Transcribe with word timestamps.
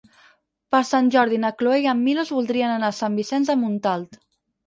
Per 0.75 0.79
Sant 0.91 1.09
Jordi 1.15 1.37
na 1.43 1.51
Cloè 1.59 1.75
i 1.83 1.85
en 1.91 2.01
Milos 2.07 2.33
voldrien 2.37 2.73
anar 2.77 2.89
a 2.93 2.97
Sant 3.03 3.19
Vicenç 3.23 3.51
de 3.53 3.57
Montalt. 3.67 4.19